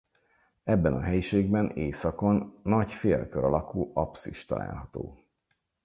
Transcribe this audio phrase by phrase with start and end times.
[0.63, 5.19] Ebben a helyiségben északon nagy félkör alakú apszis található.